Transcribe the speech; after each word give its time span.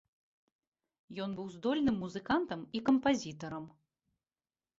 Ён 1.25 1.35
быў 1.39 1.47
здольным 1.55 1.95
музыкантам 2.05 2.65
і 2.81 2.83
кампазітарам. 2.89 3.65